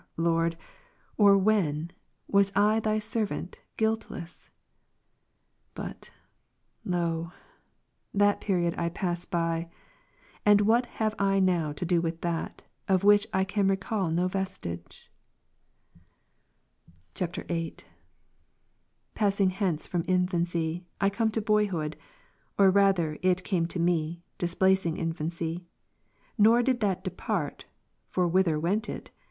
[0.17, 0.57] Lord,
[1.15, 1.91] or when,
[2.27, 4.49] was I Thy servant guiltless?
[5.75, 6.09] But,
[6.83, 7.31] lo!
[8.11, 9.69] that period I pass by;
[10.43, 14.27] and what have I now to do with that, of which I can recal no
[14.27, 15.11] vestige?
[17.15, 17.75] [VIIL] 13.
[19.13, 21.95] Passing hence from infancy, Icome to boyhood,
[22.57, 25.67] or rather it came to me, displacing infancy.
[26.39, 27.65] Nor did that de part—
[28.09, 29.11] (for whither went it?)